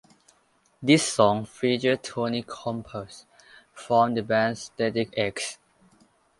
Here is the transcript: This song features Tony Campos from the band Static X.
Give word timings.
This 0.81 1.03
song 1.05 1.45
features 1.45 1.99
Tony 2.01 2.41
Campos 2.41 3.27
from 3.71 4.15
the 4.15 4.23
band 4.23 4.57
Static 4.57 5.13
X. 5.15 5.59